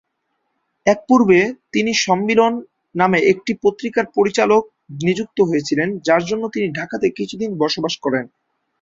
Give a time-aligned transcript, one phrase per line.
[0.85, 1.39] এর পূর্বে
[1.73, 2.57] তিনি 'সম্মিলন'
[2.95, 4.63] নামে একটি পত্রিকার পরিচালক
[5.01, 8.25] নিযুক্ত হয়েছিলেন, যার জন্য তিনি ঢাকাতে কিছুদিন বসবাস করেন।